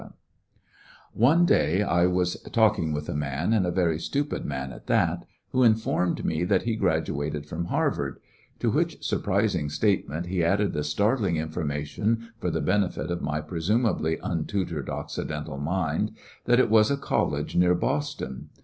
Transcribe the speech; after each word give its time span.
77te 0.01 0.05
location 0.05 0.21
of 1.13 1.19
One 1.21 1.45
day 1.45 1.83
I 1.83 2.05
was 2.07 2.35
talking 2.51 2.91
with 2.91 3.07
a 3.07 3.11
man^ 3.13 3.55
and 3.55 3.67
a 3.67 3.71
very 3.71 3.99
stupid 3.99 4.45
man 4.45 4.71
at 4.71 4.87
that, 4.87 5.27
who 5.51 5.61
informed 5.61 6.25
me 6.25 6.43
that 6.43 6.63
he 6.63 6.75
graduated 6.75 7.45
from 7.45 7.65
Harvard; 7.65 8.17
to 8.57 8.71
which 8.71 9.05
surprising 9.05 9.69
statement 9.69 10.25
he 10.25 10.43
added 10.43 10.73
the 10.73 10.83
startling 10.83 11.37
information, 11.37 12.29
for 12.39 12.49
the 12.49 12.61
benefit 12.61 13.11
of 13.11 13.21
my 13.21 13.41
presumably 13.41 14.17
untutored 14.23 14.89
occidental 14.89 15.59
mind, 15.59 16.13
that 16.45 16.59
it 16.59 16.71
was 16.71 16.89
a 16.89 16.97
college 16.97 17.55
near 17.55 17.75
Boston 17.75 18.49